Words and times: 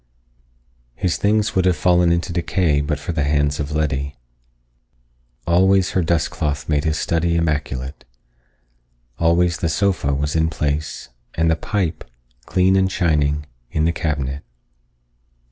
His 0.95 1.17
things 1.17 1.53
would 1.53 1.65
have 1.65 1.75
fallen 1.77 2.11
into 2.11 2.33
decay 2.33 2.81
but 2.81 2.97
for 2.97 3.11
the 3.11 3.23
hands 3.23 3.59
of 3.59 3.71
Letty. 3.71 4.15
Always 5.45 5.91
her 5.91 6.01
dust 6.01 6.31
cloth 6.31 6.67
made 6.67 6.85
his 6.85 6.97
study 6.97 7.35
immaculate. 7.35 8.03
Always 9.19 9.57
the 9.57 9.69
sofa 9.69 10.11
was 10.15 10.35
in 10.35 10.49
place 10.49 11.09
and 11.35 11.51
the 11.51 11.55
pipe, 11.55 12.03
clean 12.47 12.75
and 12.75 12.91
shining, 12.91 13.45
in 13.69 13.85
the 13.85 13.91
cabinet. 13.93 14.41